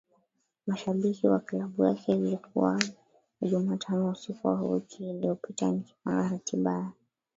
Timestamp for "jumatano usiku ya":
3.41-4.53